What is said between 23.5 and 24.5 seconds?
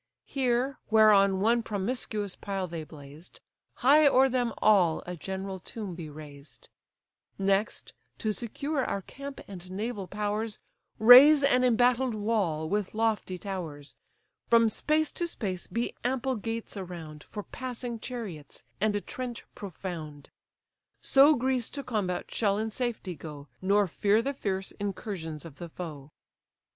Nor fear the